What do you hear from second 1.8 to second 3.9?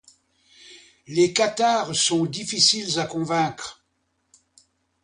sont difficiles à convaincre.